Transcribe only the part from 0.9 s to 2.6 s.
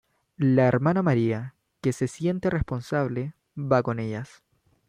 María, que se siente